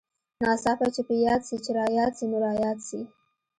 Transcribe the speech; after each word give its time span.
ناڅاپه 0.45 0.87
چې 0.95 1.01
په 1.07 1.13
ياد 1.25 1.41
سې 1.47 1.55
چې 1.63 1.71
راياد 1.79 2.11
سې 2.19 2.25
نو 2.31 2.37
راياد 2.45 2.77
سې. 2.87 2.99